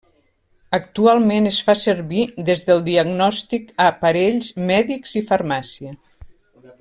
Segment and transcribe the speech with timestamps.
[0.77, 5.97] Actualment es fa servir des del diagnòstic a aparells mèdics i farmàcia.